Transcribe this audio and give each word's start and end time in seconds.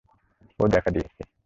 ও 0.59 0.63
দেখা 0.67 0.89
দিয়েছে। 0.91 1.21